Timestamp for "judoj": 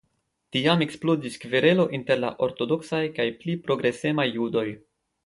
4.39-4.65